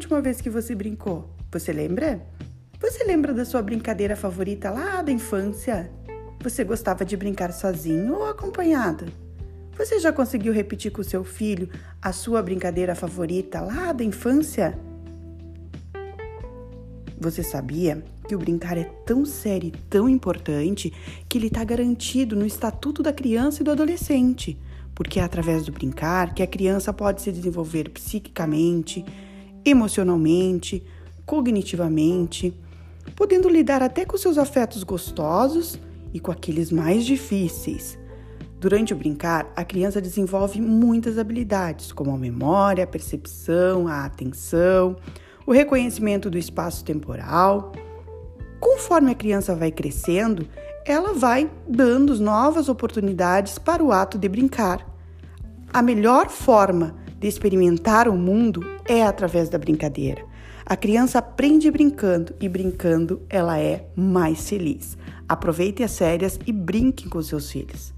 [0.00, 1.28] última vez que você brincou?
[1.52, 2.20] Você lembra?
[2.80, 5.90] Você lembra da sua brincadeira favorita lá da infância?
[6.42, 9.06] Você gostava de brincar sozinho ou acompanhado?
[9.78, 11.68] Você já conseguiu repetir com seu filho
[12.02, 14.78] a sua brincadeira favorita lá da infância?
[17.18, 20.92] Você sabia que o brincar é tão sério e tão importante
[21.28, 24.58] que ele está garantido no Estatuto da Criança e do Adolescente?
[25.00, 29.02] Porque é através do brincar que a criança pode se desenvolver psiquicamente,
[29.64, 30.84] emocionalmente,
[31.24, 32.54] cognitivamente,
[33.16, 35.80] podendo lidar até com seus afetos gostosos
[36.12, 37.98] e com aqueles mais difíceis.
[38.58, 44.98] Durante o brincar, a criança desenvolve muitas habilidades, como a memória, a percepção, a atenção,
[45.46, 47.72] o reconhecimento do espaço temporal.
[48.60, 50.46] Conforme a criança vai crescendo,
[50.84, 54.89] ela vai dando novas oportunidades para o ato de brincar.
[55.72, 60.24] A melhor forma de experimentar o mundo é através da brincadeira.
[60.66, 64.98] A criança aprende brincando e brincando ela é mais feliz.
[65.28, 67.94] Aproveite as férias e brinquem com seus filhos.